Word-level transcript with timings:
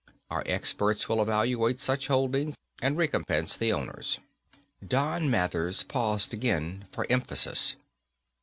Our 0.31 0.41
experts 0.47 1.07
will 1.07 1.21
evaluate 1.21 1.79
such 1.79 2.07
holdings 2.07 2.55
and 2.81 2.97
recompense 2.97 3.55
the 3.55 3.71
owners._ 3.71 4.17
Don 4.87 5.29
Mathers 5.29 5.83
paused 5.83 6.33
again 6.33 6.87
for 6.91 7.05
emphasis. 7.07 7.75